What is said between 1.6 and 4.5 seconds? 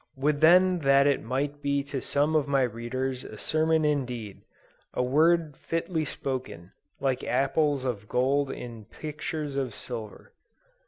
be to some of my readers a sermon indeed;